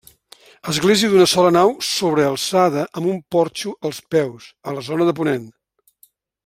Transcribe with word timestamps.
Església 0.71 1.09
d'una 1.11 1.27
sola 1.33 1.51
nau 1.57 1.69
sobrealçada 1.89 2.87
amb 3.01 3.11
un 3.13 3.21
porxo 3.37 3.77
als 3.91 4.03
peus, 4.17 4.51
a 4.71 4.75
la 4.79 4.87
zona 4.93 5.09
de 5.11 5.17
ponent. 5.21 5.49